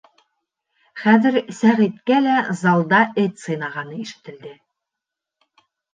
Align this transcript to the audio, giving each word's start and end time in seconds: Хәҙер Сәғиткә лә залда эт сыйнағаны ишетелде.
Хәҙер 1.01 1.35
Сәғиткә 1.57 2.17
лә 2.29 2.37
залда 2.63 3.03
эт 3.25 3.45
сыйнағаны 3.45 3.99
ишетелде. 4.07 4.55